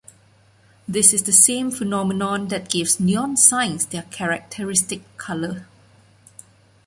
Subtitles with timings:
[0.87, 5.67] This is the same phenomenon that gives neon signs their characteristic color.